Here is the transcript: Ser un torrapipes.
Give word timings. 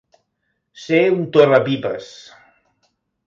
Ser 0.85 1.01
un 1.17 1.21
torrapipes. 1.37 2.09